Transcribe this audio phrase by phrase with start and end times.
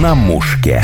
[0.00, 0.82] на мушке.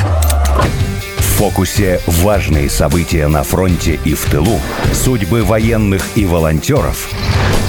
[1.17, 4.61] В фокусе важные события на фронте и в тылу,
[4.93, 7.09] судьбы военных и волонтеров.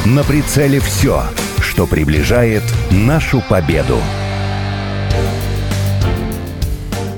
[0.06, 1.24] На прицеле все,
[1.62, 4.00] что приближает нашу победу.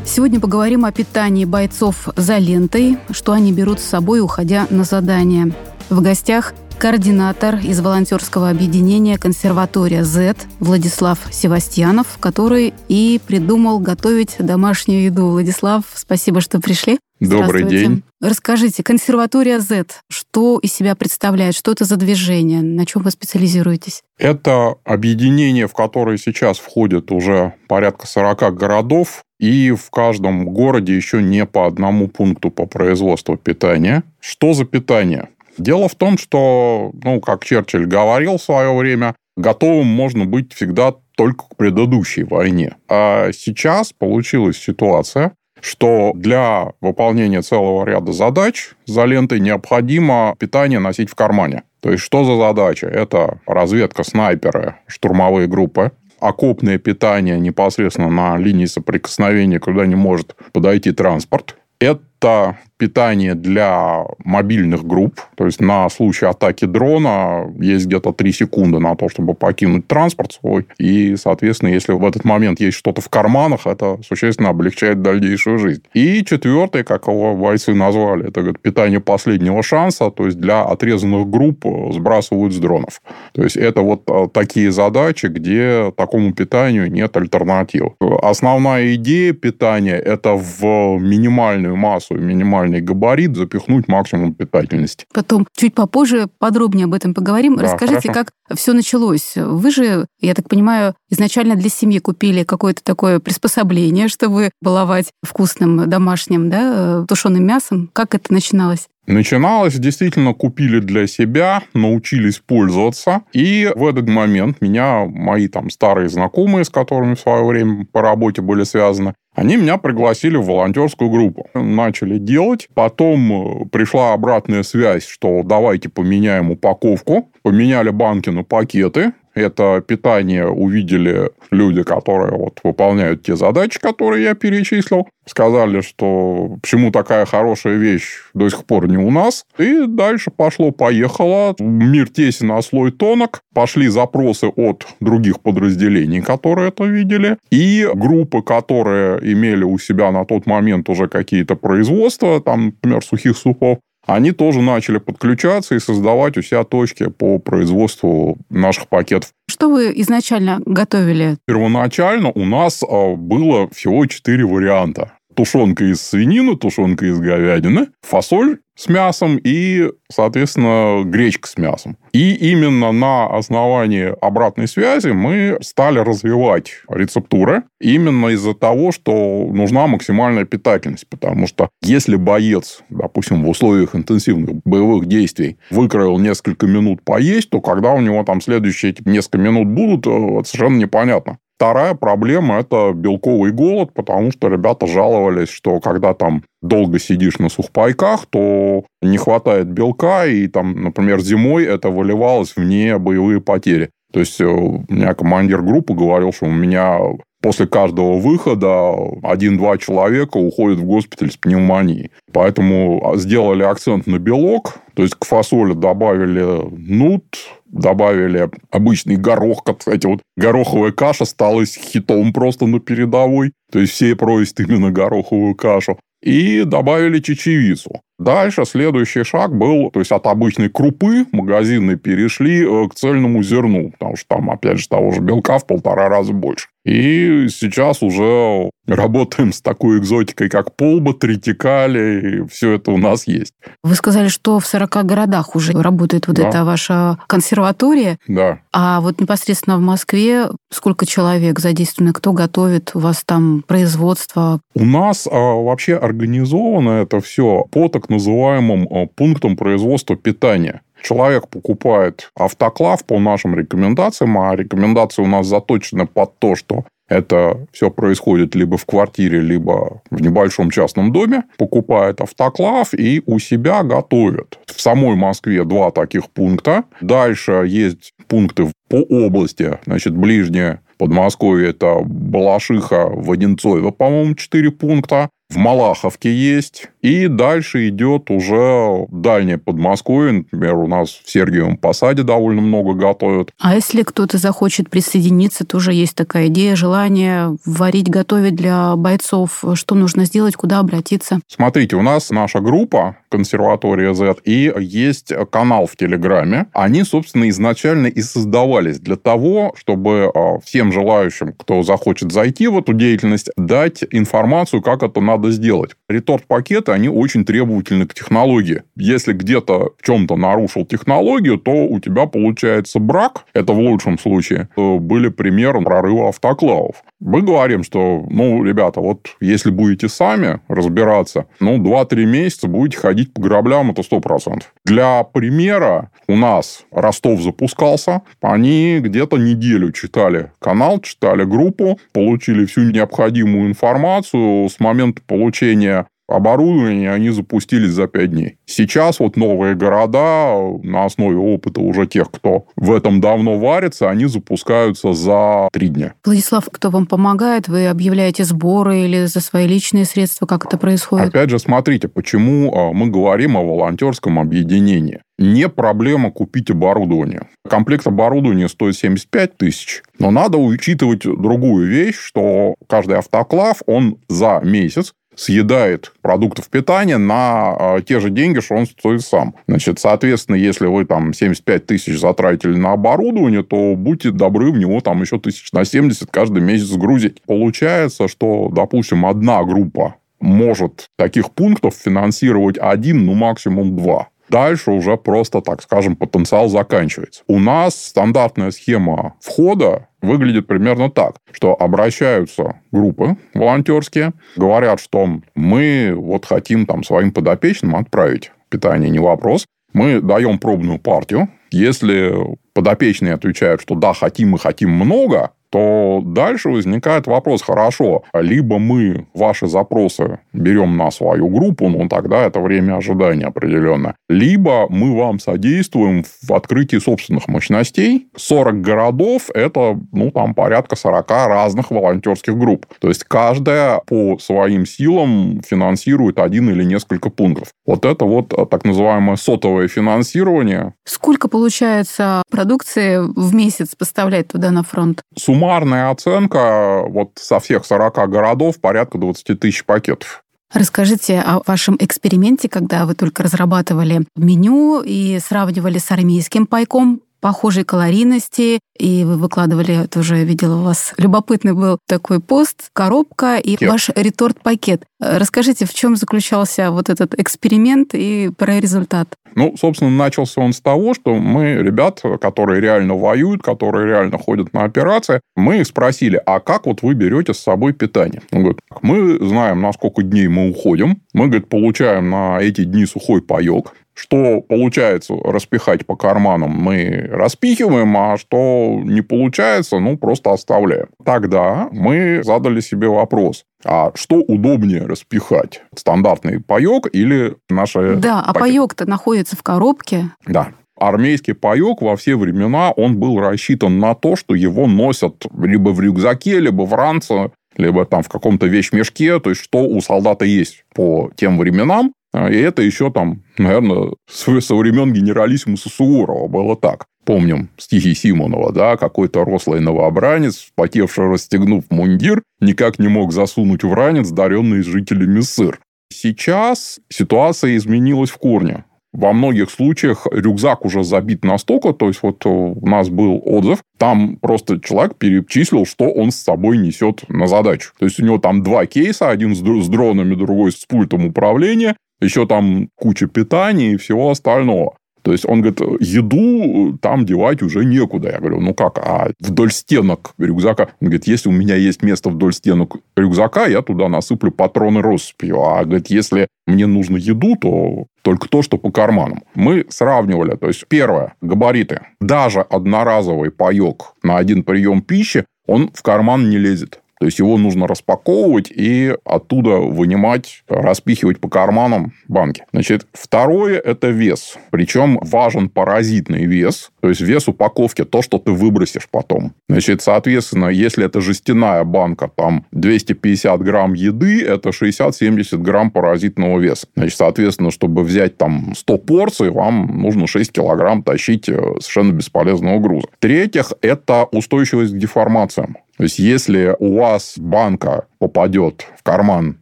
[0.06, 5.52] Сегодня поговорим о питании бойцов за лентой, что они берут с собой, уходя на задание.
[5.90, 15.04] В гостях координатор из волонтерского объединения «Консерватория Z» Владислав Севастьянов, который и придумал готовить домашнюю
[15.04, 15.28] еду.
[15.28, 16.98] Владислав, спасибо, что пришли.
[17.20, 18.02] Добрый день.
[18.20, 24.02] Расскажите, консерватория Z, что из себя представляет, что это за движение, на чем вы специализируетесь?
[24.18, 31.22] Это объединение, в которое сейчас входит уже порядка 40 городов, и в каждом городе еще
[31.22, 34.02] не по одному пункту по производству питания.
[34.20, 35.30] Что за питание?
[35.58, 40.94] Дело в том, что, ну, как Черчилль говорил в свое время, готовым можно быть всегда
[41.16, 42.76] только к предыдущей войне.
[42.90, 51.10] А сейчас получилась ситуация, что для выполнения целого ряда задач за лентой необходимо питание носить
[51.10, 51.64] в кармане.
[51.82, 52.88] То есть, что за задача?
[52.88, 60.92] Это разведка, снайперы, штурмовые группы, окопное питание непосредственно на линии соприкосновения, куда не может подойти
[60.92, 61.58] транспорт.
[61.80, 65.20] Это питание для мобильных групп.
[65.36, 70.32] То есть, на случай атаки дрона есть где-то 3 секунды на то, чтобы покинуть транспорт
[70.32, 70.66] свой.
[70.80, 75.84] И, соответственно, если в этот момент есть что-то в карманах, это существенно облегчает дальнейшую жизнь.
[75.94, 80.10] И четвертое, как его бойцы назвали, это говорит, питание последнего шанса.
[80.10, 83.04] То есть, для отрезанных групп сбрасывают с дронов.
[83.34, 87.92] То есть, это вот а, такие задачи, где такому питанию нет альтернатив.
[88.24, 95.06] Основная идея питания– это в минимальную массу, минимальную минимальный габарит запихнуть максимум питательности.
[95.14, 97.58] Потом чуть попозже подробнее об этом поговорим.
[97.58, 98.14] Да, Расскажите, хорошо.
[98.48, 99.34] как все началось.
[99.36, 105.90] Вы же, я так понимаю, изначально для семьи купили какое-то такое приспособление, чтобы баловать вкусным
[105.90, 107.90] домашним да, тушеным мясом.
[107.94, 108.88] Как это начиналось?
[109.08, 113.24] Начиналось, действительно, купили для себя, научились пользоваться.
[113.34, 118.02] И в этот момент меня мои там старые знакомые, с которыми в свое время по
[118.02, 121.48] работе были связаны, они меня пригласили в волонтерскую группу.
[121.54, 122.68] Начали делать.
[122.74, 127.30] Потом э, пришла обратная связь, что давайте поменяем упаковку.
[127.42, 129.14] Поменяли банки на пакеты.
[129.34, 135.08] Это питание увидели люди, которые вот выполняют те задачи, которые я перечислил.
[135.26, 139.46] Сказали, что почему такая хорошая вещь до сих пор не у нас.
[139.58, 141.56] И дальше пошло-поехало.
[141.60, 143.42] Мир тесен, на слой тонок.
[143.54, 147.38] Пошли запросы от других подразделений, которые это видели.
[147.52, 153.38] И группы, которые имели у себя на тот момент уже какие-то производства, там, например, сухих
[153.38, 159.32] супов, они тоже начали подключаться и создавать у себя точки по производству наших пакетов.
[159.50, 161.38] Что вы изначально готовили?
[161.46, 168.60] Первоначально у нас а, было всего четыре варианта тушенка из свинины, тушенка из говядины, фасоль
[168.76, 171.98] с мясом и, соответственно, гречка с мясом.
[172.14, 179.88] И именно на основании обратной связи мы стали развивать рецептуры именно из-за того, что нужна
[179.88, 181.08] максимальная питательность.
[181.08, 187.62] Потому что если боец, допустим, в условиях интенсивных боевых действий выкроил несколько минут поесть, то
[187.62, 191.38] когда у него там следующие несколько минут будут, э, совершенно непонятно.
[191.62, 197.50] Вторая проблема– это белковый голод, потому что ребята жаловались, что когда там долго сидишь на
[197.50, 203.92] сухпайках, то не хватает белка, и там, например, зимой это выливалось вне боевые потери.
[204.12, 206.98] То есть, э, у меня командир группы говорил, что у меня
[207.42, 208.94] после каждого выхода
[209.24, 212.12] один-два человека уходят в госпиталь с пневмонией.
[212.32, 217.26] Поэтому сделали акцент на белок, то есть к фасоли добавили нут,
[217.66, 223.52] добавили обычный горох, кстати, вот гороховая каша стала хитом просто на передовой.
[223.72, 225.98] То есть все просят именно гороховую кашу.
[226.22, 228.02] И добавили чечевицу.
[228.20, 233.90] Дальше следующий шаг был, то есть от обычной крупы магазины перешли э, к цельному зерну,
[233.90, 236.68] потому что там, опять же, того же белка в полтора раза больше.
[236.84, 243.28] И сейчас уже работаем с такой экзотикой, как полба, тритикали, и все это у нас
[243.28, 243.54] есть.
[243.84, 246.50] Вы сказали, что в 40 городах уже работает вот да.
[246.50, 248.18] эта ваша консерватория.
[248.28, 248.60] Да.
[248.74, 254.60] А вот непосредственно в Москве сколько человек задействованы, кто готовит, у вас там производство?
[254.74, 260.82] У нас а, вообще организовано это все по так называемым а, пунктам производства питания.
[261.02, 267.68] Человек покупает автоклав по нашим рекомендациям, а рекомендации у нас заточены под то, что это
[267.74, 271.44] все происходит либо в квартире, либо в небольшом частном доме.
[271.58, 274.60] Покупает автоклав и у себя готовит.
[274.66, 276.86] В самой Москве два таких пункта.
[277.02, 279.78] Дальше есть пункты по области.
[279.86, 285.30] Значит, ближняя Подмосковье это Балашиха, Воденцово, по-моему, 4 пункта.
[285.52, 286.88] В Малаховке есть.
[287.02, 290.32] И дальше идет уже дальнее Подмосковье.
[290.32, 293.52] Например, у нас в Сергиевом Посаде довольно много готовят.
[293.60, 299.64] А если кто-то захочет присоединиться, тоже есть такая идея, желание варить, готовить для бойцов.
[299.74, 301.42] Что нужно сделать, куда обратиться?
[301.48, 306.68] Смотрите, у нас наша группа консерватория Z и есть канал в Телеграме.
[306.74, 312.78] Они, собственно, изначально и создавались для того, чтобы а, всем желающим, кто захочет зайти в
[312.78, 315.96] эту деятельность, дать информацию, как это надо сделать.
[316.08, 318.84] Реторт-пакеты они очень требовательны к технологии.
[318.96, 324.70] Если где-то в чем-то нарушил технологию, то у тебя получается брак, это в лучшем случае.
[324.76, 327.04] Были примеры прорыва автоклавов.
[327.20, 333.34] Мы говорим, что, ну, ребята, вот если будете сами разбираться, ну, 2-3 месяца будете ходить
[333.34, 334.64] по граблям, это 100%.
[334.86, 342.82] Для примера, у нас Ростов запускался, они где-то неделю читали канал, читали группу, получили всю
[342.92, 348.58] необходимую информацию с момента получения оборудование они запустились за пять дней.
[348.66, 354.26] Сейчас вот новые города на основе опыта уже тех, кто в этом давно варится, они
[354.26, 356.14] запускаются за три дня.
[356.26, 357.68] Владислав, кто вам помогает?
[357.68, 360.46] Вы объявляете сборы или за свои личные средства?
[360.46, 361.30] Как это происходит?
[361.30, 365.22] Опять же, смотрите, почему а, мы говорим о волонтерском объединении.
[365.38, 367.48] Не проблема купить оборудование.
[367.68, 370.04] Комплект оборудования стоит 75 тысяч.
[370.20, 377.76] Но надо учитывать другую вещь, что каждый автоклав, он за месяц съедает продуктов питания на
[377.78, 379.56] а, те же деньги, что он стоит сам.
[379.68, 385.00] Значит, соответственно, если вы там 75 тысяч затратили на оборудование, то будьте добры в него
[385.02, 387.42] там еще тысяч на 70 каждый месяц грузить.
[387.44, 394.28] Получается, что, допустим, одна группа может таких пунктов финансировать один, ну максимум два.
[394.50, 397.44] Дальше уже просто, так скажем, потенциал заканчивается.
[397.48, 406.14] У нас стандартная схема входа выглядит примерно так, что обращаются группы волонтерские, говорят, что мы
[406.16, 409.66] вот хотим там своим подопечным отправить питание, не вопрос.
[409.94, 411.50] Мы даем пробную партию.
[411.72, 412.34] Если
[412.74, 419.28] подопечные отвечают, что да, хотим и хотим много, то дальше возникает вопрос, хорошо, либо мы
[419.34, 425.40] ваши запросы берем на свою группу, ну, тогда это время ожидания определенно, либо мы вам
[425.40, 428.28] содействуем в открытии собственных мощностей.
[428.36, 432.86] 40 городов– это, ну, там порядка 40 разных волонтерских групп.
[433.00, 437.70] То есть, каждая по своим силам финансирует один или несколько пунктов.
[437.86, 440.94] Вот это вот так называемое сотовое финансирование.
[441.06, 445.22] Сколько, получается, продукции в месяц поставлять туда на фронт?
[445.38, 450.44] Сумма суммарная оценка вот со всех 40 городов порядка 20 тысяч пакетов.
[450.74, 457.84] Расскажите о вашем эксперименте, когда вы только разрабатывали меню и сравнивали с армейским пайком похожей
[457.84, 463.90] калорийности, и вы выкладывали, тоже видела у вас, любопытный был такой пост, коробка и Кет.
[463.90, 465.04] ваш реторт-пакет.
[465.20, 469.28] Расскажите, в чем заключался вот этот эксперимент и про результат?
[469.56, 474.72] Ну, собственно, начался он с того, что мы ребят, которые реально воюют, которые реально ходят
[474.74, 478.42] на операции, мы их спросили, а как вот вы берете с собой питание?
[478.52, 483.06] Он говорит, мы знаем, на сколько дней мы уходим, мы, говорит, получаем на эти дни
[483.06, 490.52] сухой паек, что получается распихать по карманам, мы распихиваем, а что не получается, ну, просто
[490.52, 491.08] оставляем.
[491.26, 495.82] Тогда мы задали себе вопрос, а что удобнее распихать?
[495.96, 498.16] Стандартный паек или наши...
[498.16, 500.32] Да, а паек-то находится в коробке.
[500.46, 500.70] Да.
[500.98, 506.00] Армейский паек во все времена, он был рассчитан на то, что его носят либо в
[506.00, 510.84] рюкзаке, либо в ранце, либо там в каком-то вещмешке, то есть что у солдата есть
[510.94, 517.06] по тем временам, и это еще там, наверное, со времен генералиссимуса Суворова было так.
[517.26, 523.94] Помним стихи Симонова, да, какой-то рослый новобранец, потевший расстегнув мундир, никак не мог засунуть в
[523.94, 525.80] ранец, даренный жителями сыр.
[526.12, 528.86] Сейчас ситуация изменилась в корне.
[529.14, 534.38] Во многих случаях рюкзак уже забит настолько, то есть вот у нас был отзыв, там
[534.38, 537.92] просто человек перечислил, что он с собой несет на задачу.
[538.00, 539.60] То есть у него там два кейса, один с
[539.90, 544.96] дронами, другой с пультом управления, еще там куча питания и всего остального.
[545.24, 548.32] То есть он говорит, еду там девать уже некуда.
[548.32, 550.90] Я говорю, ну как, а вдоль стенок рюкзака?
[551.00, 555.62] Он говорит, если у меня есть место вдоль стенок рюкзака, я туда насыплю патроны россыпью.
[555.62, 559.44] А говорит, если мне нужно еду, то только то, что по карманам.
[559.54, 562.02] Мы сравнивали, то есть первое, габариты.
[562.20, 567.00] Даже одноразовый паек на один прием пищи, он в карман не лезет.
[567.22, 572.64] То есть его нужно распаковывать и оттуда вынимать, распихивать по карманам банки.
[572.74, 574.58] Значит, второе– это вес.
[574.72, 579.54] Причем важен паразитный вес, то есть вес упаковки, то, что ты выбросишь потом.
[579.70, 586.88] Значит, соответственно, если это жестяная банка, там 250 грамм еды, это 60-70 грамм паразитного веса.
[586.96, 592.80] Значит, соответственно, чтобы взять там 100 порций, вам нужно 6 килограмм тащить э, совершенно бесполезного
[592.80, 593.10] груза.
[593.18, 595.78] В-третьих, это устойчивость к деформациям.
[596.02, 599.60] То есть, если у вас банка попадет в карман,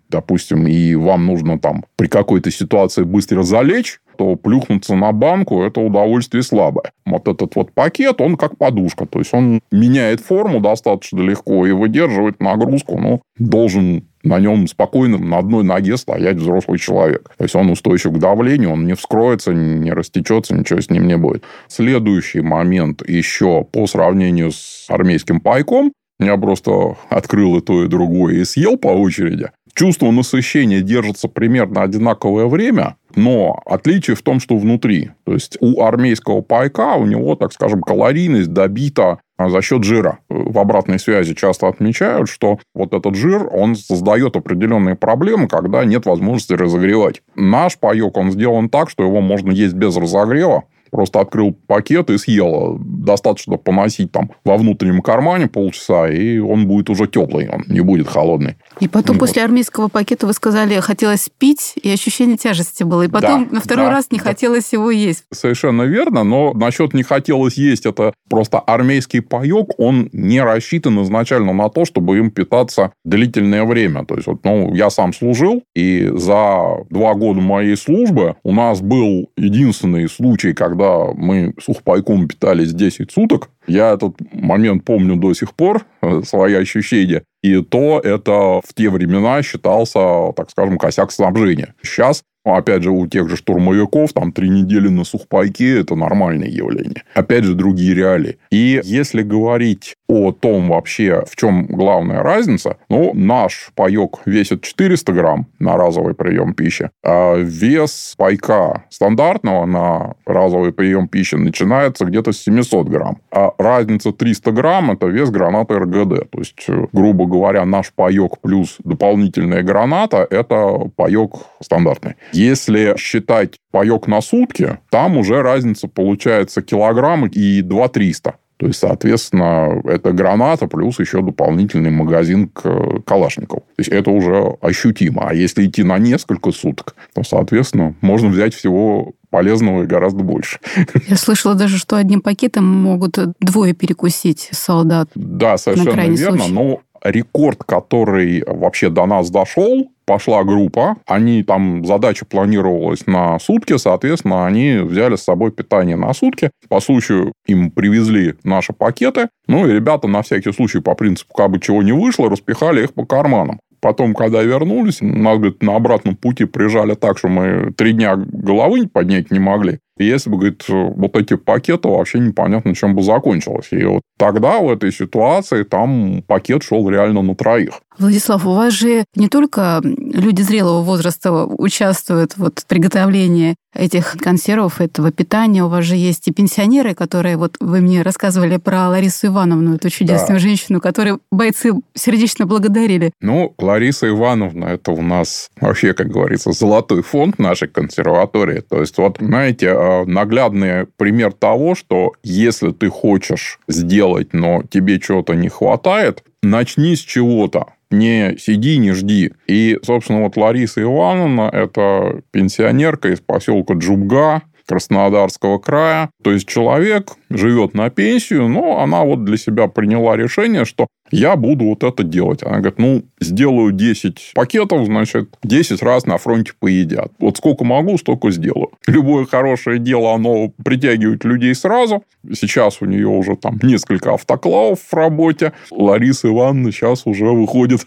[0.08, 5.82] допустим, и вам нужно там при какой-то ситуации быстро залечь, то плюхнуться на банку– это
[5.82, 6.94] удовольствие слабое.
[7.06, 9.06] Вот этот вот пакет, он как подушка.
[9.06, 12.98] То есть, он меняет форму достаточно легко и выдерживает нагрузку.
[12.98, 17.32] Ну, должен на нем спокойно на одной ноге стоять взрослый человек.
[17.38, 21.18] То есть он устойчив к давлению, он не вскроется, не растечется, ничего с ним не
[21.18, 21.44] будет.
[21.68, 28.36] Следующий момент еще по сравнению с армейским пайком я просто открыл и то, и другое
[28.36, 29.50] и съел по очереди.
[29.74, 35.12] Чувство насыщения держится примерно одинаковое время, но отличие в том, что внутри.
[35.24, 40.20] То есть у армейского пайка у него, так скажем, калорийность добита за счет жира.
[40.28, 46.06] В обратной связи часто отмечают, что вот этот жир, он создает определенные проблемы, когда нет
[46.06, 47.22] возможности разогревать.
[47.36, 52.18] Наш паек, он сделан так, что его можно есть без разогрева, Просто открыл пакет и
[52.18, 52.78] съел.
[52.80, 58.08] Достаточно поносить там во внутреннем кармане полчаса, и он будет уже теплый, он не будет
[58.08, 58.56] холодный.
[58.80, 59.28] И потом вот.
[59.28, 63.04] после армейского пакета вы сказали, хотелось пить, и ощущение тяжести было.
[63.04, 64.26] И потом да, на второй да, раз не да.
[64.26, 65.24] хотелось его есть.
[65.34, 71.54] Совершенно верно, но насчет не хотелось есть, это просто армейский паек, он не рассчитан изначально
[71.54, 74.06] на то, чтобы им питаться длительное время.
[74.06, 78.82] То есть, вот, ну, я сам служил, и за два года моей службы у нас
[78.82, 85.34] был единственный случай, когда когда мы сухпайком питались 10 суток, я этот момент помню до
[85.34, 87.24] сих пор, э, свои ощущения.
[87.44, 91.76] И то это в те времена считался, так скажем, косяк снабжения.
[91.84, 92.24] Сейчас
[92.56, 97.04] Опять же, у тех же штурмовиков там три недели на сухпайке– это нормальное явление.
[97.14, 98.38] Опять же, другие реалии.
[98.52, 105.14] И если говорить о том вообще, в чем главная разница, ну, наш паек весит 400
[105.14, 112.32] грамм на разовый прием пищи, а вес пайка стандартного на разовый прием пищи начинается где-то
[112.32, 113.20] с 700 грамм.
[113.32, 116.30] А разница 300 грамм– это вес гранаты РГД.
[116.32, 122.16] То есть, грубо говоря, наш паек плюс дополнительная граната– это паек стандартный.
[122.40, 128.36] Если считать паек на сутки, там уже разница получается килограмм и 2 300.
[128.56, 133.62] То есть, соответственно, это граната плюс еще дополнительный магазин к Калашникову.
[133.62, 135.30] То есть, это уже ощутимо.
[135.30, 140.60] А если идти на несколько суток, то, соответственно, можно взять всего полезного и гораздо больше.
[141.08, 145.10] Я слышала даже, что одним пакетом могут двое перекусить солдат.
[145.16, 146.38] Да, совершенно верно.
[146.40, 146.54] Случай.
[146.54, 153.78] Но рекорд, который вообще до нас дошел, пошла группа, они там, задача планировалась на сутки,
[153.78, 156.50] соответственно, они взяли с собой питание на сутки.
[156.68, 161.52] По случаю им привезли наши пакеты, ну и ребята на всякий случай по принципу, как
[161.52, 163.60] бы чего не вышло, распихали их по карманам.
[163.82, 168.88] Потом, когда вернулись, нас, говорит, на обратном пути прижали так, что мы три дня головы
[168.88, 169.78] поднять не могли.
[170.00, 173.68] И если бы, говорит, вот эти пакеты, вообще непонятно, чем бы закончилось.
[173.72, 177.82] И вот тогда в этой ситуации там пакет шел реально на троих.
[177.98, 184.82] Владислав, у вас же не только люди зрелого возраста участвуют вот в приготовлении этих консервов,
[184.82, 185.64] этого питания.
[185.64, 189.90] У вас же есть и пенсионеры, которые, вот вы мне рассказывали про Ларису Ивановну, эту
[189.90, 190.40] чудесную да.
[190.40, 193.12] женщину, которую бойцы сердечно благодарили.
[193.22, 198.62] Ну, Лариса Ивановна, это у нас вообще, как говорится, золотой фонд нашей консерватории.
[198.62, 205.00] То есть, вот, знаете, э, наглядный пример того, что если ты хочешь сделать, но тебе
[205.00, 209.34] чего-то не хватает, начни с чего-то не сиди, не жди.
[209.48, 216.12] И, собственно, вот Лариса Ивановна– это пенсионерка из поселка Джубга, Краснодарского края.
[216.24, 221.36] То есть человек живет на пенсию, но она вот для себя приняла решение, что я
[221.36, 222.44] буду вот это делать.
[222.44, 227.12] Она говорит, ну, сделаю 10 пакетов, значит, 10 раз на фронте поедят.
[227.20, 228.70] Вот сколько могу, столько сделаю.
[228.88, 232.04] Любое хорошее дело, оно притягивает людей сразу.
[232.34, 235.54] Сейчас у нее уже там несколько автоклавов в работе.
[235.72, 237.82] Лариса Ивановна сейчас уже выходит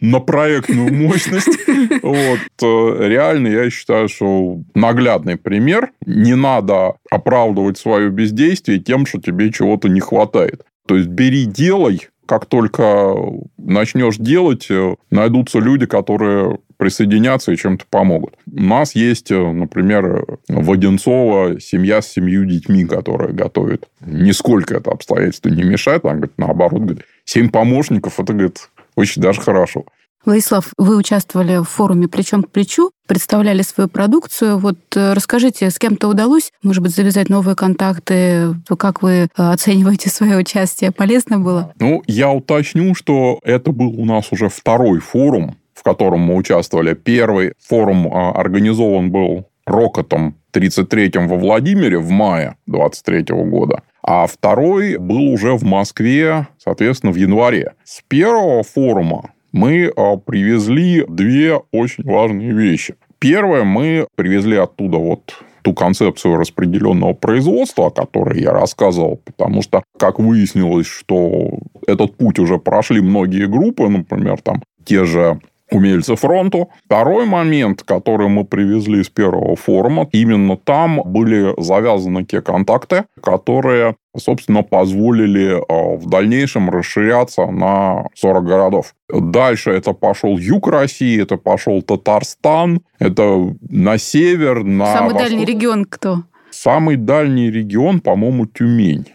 [0.00, 1.48] на проектную мощность.
[2.02, 2.38] Вот.
[2.62, 5.90] Э, реально, я считаю, что наглядный пример.
[6.06, 10.62] Не надо оправдывать свое бездействие тем, что тебе чего-то не хватает.
[10.86, 13.14] То есть бери, делай, как только
[13.56, 18.34] начнешь делать, э, найдутся люди, которые присоединятся и чем-то помогут.
[18.46, 23.88] У нас есть, э, например, в Одинцово семья с семью детьми, которая готовит.
[24.00, 26.04] Нисколько это обстоятельство не мешает.
[26.04, 29.86] Она говорит, наоборот, говорит, семь помощников, это, говорит, очень даже хорошо.
[30.24, 34.58] Владислав, вы участвовали в форуме «Плечом к плечу», представляли свою продукцию.
[34.58, 38.54] Вот э, расскажите, с кем-то удалось, может быть, завязать новые контакты?
[38.78, 40.92] Как вы э, оцениваете свое участие?
[40.92, 41.72] Полезно было?
[41.80, 46.92] Ну, я уточню, что это был у нас уже второй форум, в котором мы участвовали.
[46.92, 53.82] Первый форум а, организован был Рокотом 33-м во Владимире в мае 23 года.
[54.02, 57.72] А второй был уже в Москве, соответственно, в январе.
[57.84, 62.94] С первого форума мы а, привезли две очень важные вещи.
[63.18, 69.82] Первое, мы привезли оттуда вот ту концепцию распределенного производства, о которой я рассказывал, потому что,
[69.98, 75.38] как выяснилось, что этот путь уже прошли многие группы, например, там те же
[75.70, 76.70] умельцы фронту.
[76.84, 83.96] Второй момент, который мы привезли с первого форума, именно там были завязаны те контакты, которые,
[84.16, 88.94] собственно, позволили а, в дальнейшем расширяться на 40 городов.
[89.08, 95.28] Дальше это пошел юг России, это пошел Татарстан, это на север, на Самый восток.
[95.28, 96.22] дальний регион кто?
[96.50, 99.06] Самый дальний регион, по-моему, Тюмень.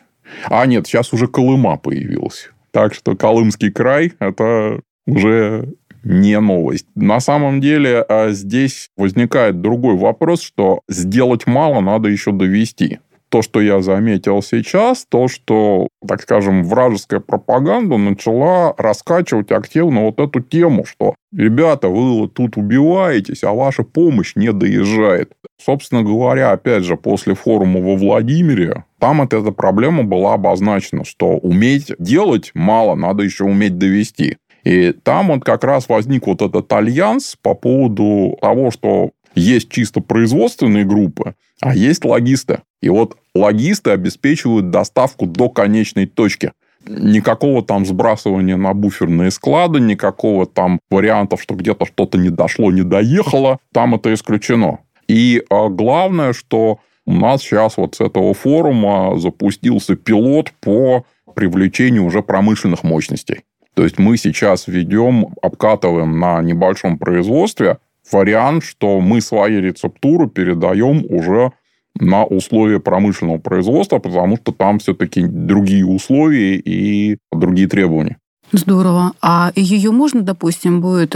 [0.50, 2.50] А нет, сейчас уже Колыма появилась.
[2.72, 5.74] Так что Колымский край– это уже
[6.06, 6.86] не новость.
[6.96, 13.00] На самом деле а, здесь возникает другой вопрос, что сделать мало надо еще довести.
[13.30, 20.20] То, что я заметил сейчас, то, что, так скажем, вражеская пропаганда начала раскачивать активно вот
[20.20, 25.34] эту тему, что ребята, вы тут убиваетесь, а ваша помощь не доезжает.
[25.62, 31.38] Собственно говоря, опять же, после форума во Владимире, там эта, эта проблема была обозначена, что
[31.38, 34.38] уметь делать мало, надо еще уметь довести.
[34.66, 40.02] И там вот как раз возник вот этот альянс по поводу того, что есть чисто
[40.02, 42.60] производственные группы, а есть логисты.
[42.82, 46.52] И вот логисты обеспечивают доставку до конечной точки.
[46.88, 52.84] Никакого там сбрасывания на буферные склады, никакого там вариантов, что где-то что-то не дошло, не
[52.84, 53.60] доехало.
[53.72, 54.80] Там это исключено.
[55.08, 61.06] И а, главное, что у нас сейчас вот с этого форума запустился пилот по
[61.36, 63.42] привлечению уже промышленных мощностей.
[63.76, 67.78] То есть мы сейчас ведем, обкатываем на небольшом производстве
[68.12, 71.52] вариант, что мы свои рецептуры передаем уже
[72.00, 78.18] на условия промышленного производства, потому что там все-таки другие условия и другие требования.
[78.52, 79.14] Здорово.
[79.22, 81.16] А ее можно, допустим, будет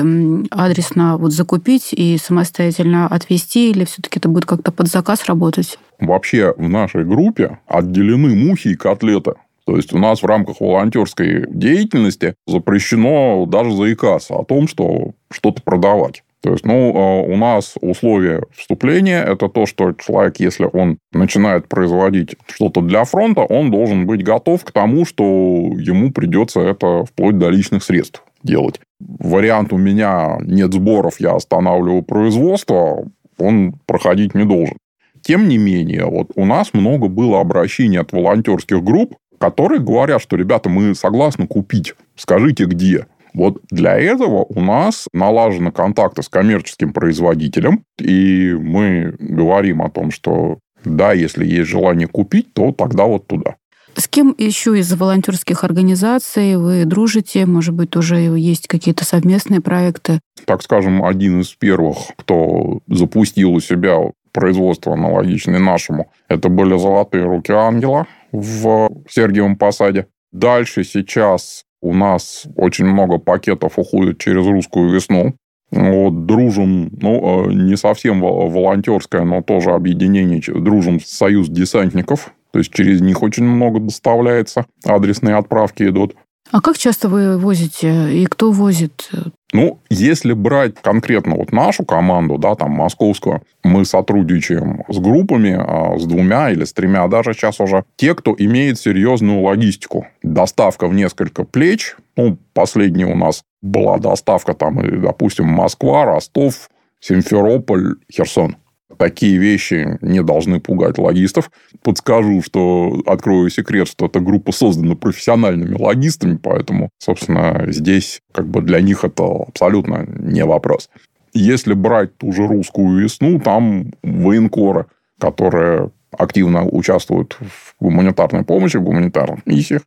[0.50, 5.78] адресно вот закупить и самостоятельно отвести, или все-таки это будет как-то под заказ работать?
[6.00, 9.34] Вообще в нашей группе отделены мухи и котлеты.
[9.70, 15.62] То есть у нас в рамках волонтерской деятельности запрещено даже заикаться о том, что что-то
[15.62, 16.24] продавать.
[16.42, 21.68] То есть, ну, а, у нас условие вступления– это то, что человек, если он начинает
[21.68, 27.38] производить что-то для фронта, он должен быть готов к тому, что ему придется это вплоть
[27.38, 28.82] до личных средств делать.
[29.00, 34.78] Вариант у меня нет сборов, я останавливаю производство, он проходить не должен.
[35.22, 40.36] Тем не менее, вот у нас много было обращений от волонтерских групп, которые говорят, что,
[40.36, 43.08] ребята, мы согласны купить, скажите где.
[43.34, 50.12] Вот для этого у нас налажены контакты с коммерческим производителем, и мы говорим о том,
[50.12, 53.56] что да, если есть желание купить, то тогда вот туда.
[53.96, 57.46] С кем еще из волонтерских организаций вы дружите?
[57.46, 60.22] Может быть, уже есть какие-то совместные проекты?
[60.46, 63.98] Так скажем, один из первых, кто запустил у себя
[64.32, 70.08] производство аналогичное нашему, это были «Золотые руки ангела» в Сергиевом Посаде.
[70.32, 75.36] Дальше сейчас у нас очень много пакетов уходит через русскую весну.
[75.72, 82.34] Вот, дружим, ну, э, не совсем волонтерское, но тоже объединение, дружим Союз десантников.
[82.52, 86.16] То есть через них очень много доставляется, адресные отправки идут.
[86.52, 89.12] А как часто вы возите и кто возит?
[89.52, 95.98] Ну, если брать конкретно вот нашу команду, да, там, московскую, мы сотрудничаем с группами, а,
[95.98, 100.08] с двумя или с тремя даже сейчас уже, те, кто имеет серьезную логистику.
[100.22, 107.96] Доставка в несколько плеч, ну, последняя у нас была доставка там, допустим, Москва, Ростов, Симферополь,
[108.12, 108.58] Херсон
[109.00, 111.50] такие вещи не должны пугать логистов.
[111.82, 118.62] Подскажу, что открою секрет, что эта группа создана профессиональными логистами, поэтому, собственно, здесь как бы
[118.62, 120.90] для них это абсолютно не вопрос.
[121.34, 128.84] Если брать ту же русскую весну, там военкоры, которые активно участвуют в гуманитарной помощи, в
[128.84, 129.84] гуманитарных миссиях,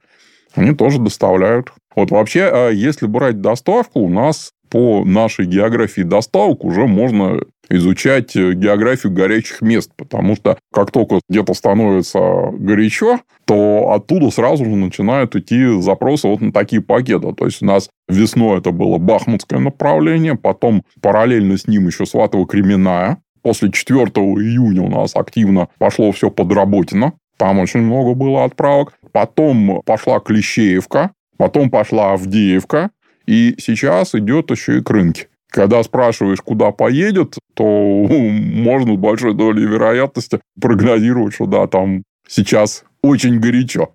[0.55, 1.73] они тоже доставляют.
[1.95, 7.41] Вот вообще, а если брать доставку, у нас по нашей географии доставок уже можно
[7.77, 14.65] изучать э, географию горячих мест, потому что как только где-то становится горячо, то оттуда сразу
[14.65, 17.33] же начинают идти запросы вот на такие пакеты.
[17.33, 23.17] То есть у нас весной это было бахмутское направление, потом параллельно с ним еще Сватово-Кременная.
[23.43, 27.15] После 4 июня у нас активно пошло все подработано.
[27.37, 28.93] Там очень много было отправок.
[29.11, 32.91] Потом пошла Клещеевка, потом пошла Авдеевка,
[33.27, 35.27] и сейчас идет еще и к рынке.
[35.53, 37.65] Когда спрашиваешь, куда поедет, то
[38.09, 43.91] можно с большой долей вероятности прогнозировать, что да, там сейчас очень горячо.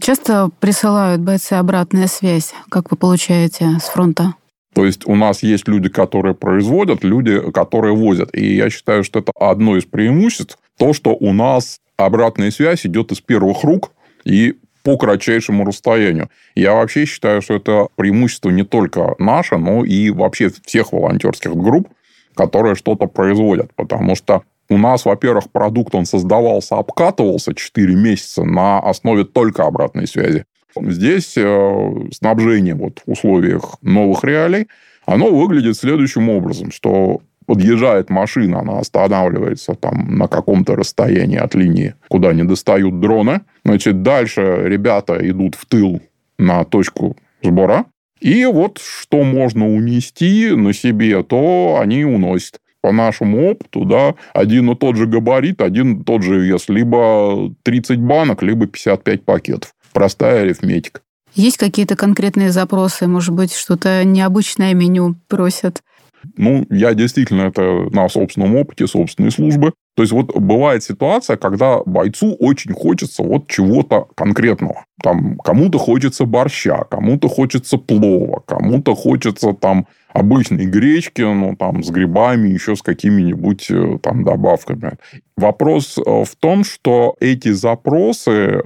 [0.00, 4.34] Часто присылают бойцы обратная связь, как вы получаете с фронта?
[4.74, 8.32] То есть у нас есть люди, которые производят, люди, которые возят.
[8.36, 13.10] И я считаю, что это одно из преимуществ, то, что у нас обратная связь идет
[13.10, 13.90] из первых рук,
[14.24, 14.56] и
[14.88, 16.30] по кратчайшему расстоянию.
[16.54, 21.88] Я вообще считаю, что это преимущество не только наше, но и вообще всех волонтерских групп,
[22.34, 23.70] которые что-то производят.
[23.74, 30.06] Потому что у нас, во-первых, продукт, он создавался, обкатывался 4 месяца на основе только обратной
[30.06, 30.46] связи.
[30.80, 34.68] Здесь э, снабжение вот в условиях новых реалий,
[35.04, 41.94] оно выглядит следующим образом, что подъезжает машина, она останавливается там на каком-то расстоянии от линии,
[42.08, 43.40] куда не достают дроны.
[43.64, 46.02] Значит, дальше ребята идут в тыл
[46.38, 47.86] на точку сбора.
[48.20, 52.60] И вот что можно унести на себе, то они уносят.
[52.82, 56.68] По нашему опыту, да, один и тот же габарит, один и тот же вес.
[56.68, 59.72] Либо 30 банок, либо 55 пакетов.
[59.92, 61.00] Простая арифметика.
[61.34, 63.06] Есть какие-то конкретные запросы?
[63.06, 65.82] Может быть, что-то необычное меню просят?
[66.36, 69.72] Ну, я действительно это на собственном опыте собственной службы.
[69.96, 74.84] То есть вот бывает ситуация, когда бойцу очень хочется вот чего-то конкретного.
[75.02, 81.90] Там кому-то хочется борща, кому-то хочется плова, кому-то хочется там обычной гречки, ну, там, с
[81.90, 84.92] грибами, еще с какими-нибудь э, там добавками.
[85.36, 88.62] Вопрос э, в том, что эти запросы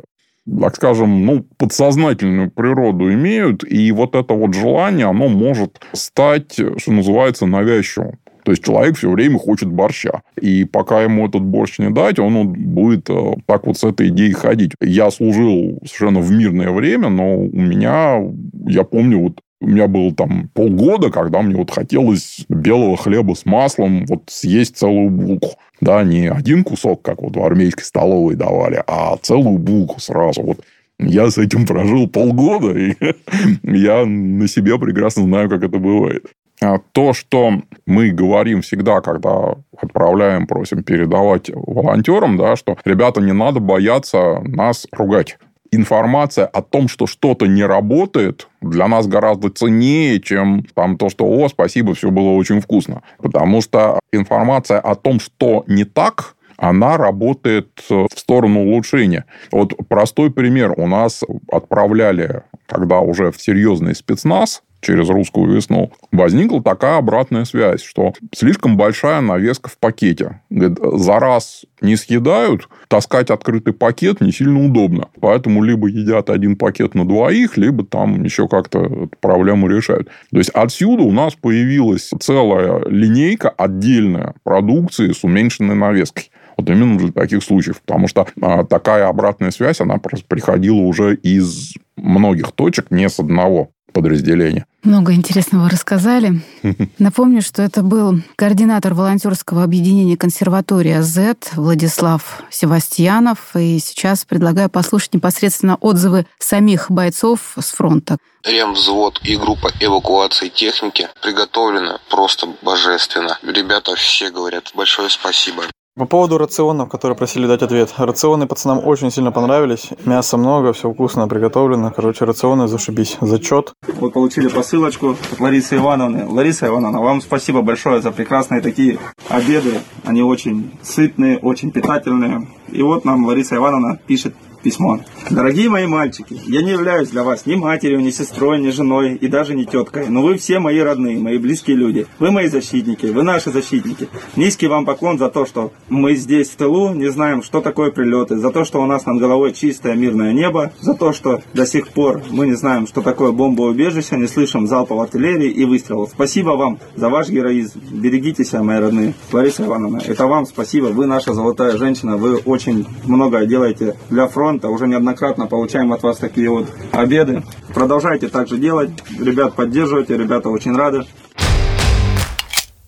[0.60, 6.92] так скажем, ну, подсознательную природу имеют, и вот это вот желание, оно может стать, что
[6.92, 8.18] называется, навязчивым.
[8.44, 10.22] То есть человек все время хочет борща.
[10.40, 14.32] И пока ему этот борщ не дать, он будет э, так вот с этой идеей
[14.32, 14.72] ходить.
[14.80, 18.20] Я служил совершенно в мирное время, но у меня,
[18.66, 23.46] я помню, вот у меня было там полгода, когда мне вот хотелось белого хлеба с
[23.46, 25.50] маслом вот съесть целую булку.
[25.80, 30.42] Да, не один кусок, как вот в армейской столовой давали, а целую булку сразу.
[30.42, 30.60] Вот
[30.98, 32.94] я с этим прожил полгода, и
[33.62, 36.26] я на себе прекрасно знаю, как это бывает.
[36.60, 43.32] А то, что мы говорим всегда, когда отправляем, просим передавать волонтерам, да, что ребята, не
[43.32, 45.38] надо бояться нас ругать
[45.72, 51.24] информация о том, что что-то не работает, для нас гораздо ценнее, чем там то, что
[51.24, 53.02] «О, спасибо, все было очень вкусно».
[53.18, 59.24] Потому что информация о том, что не так, она работает в сторону улучшения.
[59.50, 60.74] Вот простой пример.
[60.76, 67.82] У нас отправляли, когда уже в серьезный спецназ, через русскую весну, возникла такая обратная связь,
[67.82, 70.42] что слишком большая навеска в пакете.
[70.50, 75.08] Говорит, за раз не съедают, таскать открытый пакет не сильно удобно.
[75.20, 80.08] Поэтому либо едят один пакет на двоих, либо там еще как-то проблему решают.
[80.30, 86.30] То есть отсюда у нас появилась целая линейка отдельная продукции с уменьшенной навеской.
[86.56, 87.80] Вот именно для таких случаев.
[87.80, 93.70] Потому что а, такая обратная связь, она приходила уже из многих точек, не с одного
[93.92, 94.66] подразделения.
[94.82, 96.42] Много интересного рассказали.
[96.98, 103.54] Напомню, что это был координатор волонтерского объединения «Консерватория Z» Владислав Севастьянов.
[103.54, 108.18] И сейчас предлагаю послушать непосредственно отзывы самих бойцов с фронта.
[108.44, 113.38] Ремвзвод и группа эвакуации техники приготовлена просто божественно.
[113.42, 115.62] Ребята все говорят большое спасибо.
[115.94, 117.92] По поводу рационов, которые просили дать ответ.
[117.98, 119.90] Рационы пацанам очень сильно понравились.
[120.06, 121.92] Мяса много, все вкусно приготовлено.
[121.94, 123.18] Короче, рационы зашибись.
[123.20, 123.74] Зачет.
[124.00, 126.26] Мы получили посылочку от Ларисы Ивановны.
[126.26, 129.80] Лариса Ивановна, вам спасибо большое за прекрасные такие обеды.
[130.04, 132.48] Они очень сытные, очень питательные.
[132.70, 135.00] И вот нам Лариса Ивановна пишет письмо.
[135.30, 139.28] Дорогие мои мальчики, я не являюсь для вас ни матерью, ни сестрой, ни женой и
[139.28, 142.06] даже не теткой, но вы все мои родные, мои близкие люди.
[142.18, 144.08] Вы мои защитники, вы наши защитники.
[144.36, 148.36] Низкий вам поклон за то, что мы здесь в тылу не знаем, что такое прилеты,
[148.36, 151.88] за то, что у нас над головой чистое мирное небо, за то, что до сих
[151.88, 156.10] пор мы не знаем, что такое бомбоубежище, не слышим залпов артиллерии и выстрелов.
[156.10, 157.80] Спасибо вам за ваш героизм.
[157.90, 159.14] Берегите себя, мои родные.
[159.32, 160.86] Лариса Ивановна, это вам спасибо.
[160.86, 162.16] Вы наша золотая женщина.
[162.16, 164.68] Вы очень многое делаете для фронта фронта.
[164.68, 167.42] Уже неоднократно получаем от вас такие вот обеды.
[167.74, 168.90] Продолжайте так же делать.
[169.18, 170.16] Ребят, поддерживайте.
[170.16, 171.04] Ребята очень рады.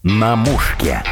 [0.03, 1.03] На мушке.